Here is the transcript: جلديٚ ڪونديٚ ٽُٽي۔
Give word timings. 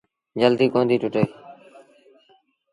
جلديٚ 0.41 0.71
ڪونديٚ 0.73 1.01
ٽُٽي۔ 1.01 1.23